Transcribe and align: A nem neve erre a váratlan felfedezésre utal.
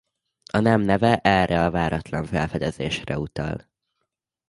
A 0.53 0.59
nem 0.59 0.81
neve 0.81 1.17
erre 1.17 1.63
a 1.65 1.71
váratlan 1.71 2.25
felfedezésre 2.25 3.19
utal. 3.19 3.69